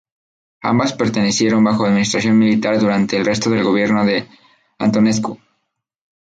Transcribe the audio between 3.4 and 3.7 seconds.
del